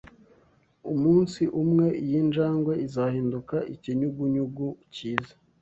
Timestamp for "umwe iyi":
1.61-2.19